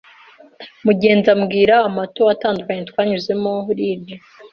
[0.85, 4.05] mugenzi, ambwira amato atandukanye twanyuzemo, rig,